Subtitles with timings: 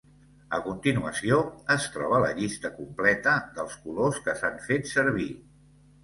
[0.57, 1.35] A continuació
[1.73, 5.29] es troba la llista completa dels colors que s'han fet servir.